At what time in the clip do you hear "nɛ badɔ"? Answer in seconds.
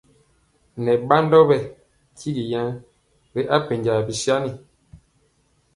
0.83-1.39